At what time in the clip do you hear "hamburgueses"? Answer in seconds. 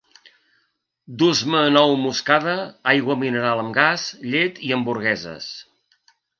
4.79-5.55